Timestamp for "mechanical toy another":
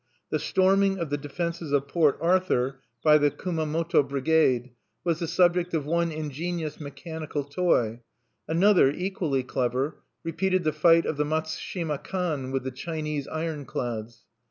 6.81-8.89